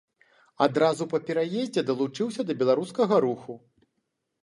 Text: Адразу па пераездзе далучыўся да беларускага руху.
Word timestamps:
Адразу 0.65 1.03
па 1.11 1.19
пераездзе 1.27 1.85
далучыўся 1.91 2.41
да 2.51 2.59
беларускага 2.65 3.25
руху. 3.29 3.53